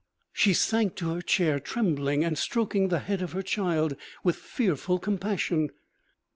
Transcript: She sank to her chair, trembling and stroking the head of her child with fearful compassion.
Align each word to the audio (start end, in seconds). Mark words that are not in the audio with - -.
She 0.33 0.55
sank 0.55 0.95
to 0.95 1.09
her 1.13 1.21
chair, 1.21 1.59
trembling 1.59 2.23
and 2.23 2.35
stroking 2.35 2.87
the 2.87 2.97
head 3.01 3.21
of 3.21 3.33
her 3.33 3.43
child 3.43 3.95
with 4.23 4.35
fearful 4.35 4.97
compassion. 4.97 5.69